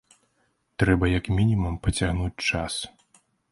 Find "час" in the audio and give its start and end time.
2.49-2.73